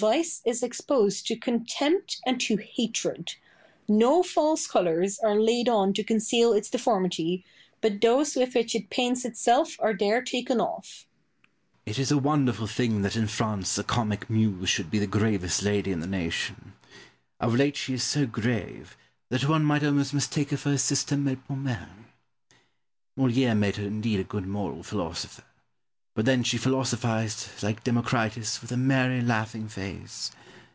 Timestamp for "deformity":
6.68-7.44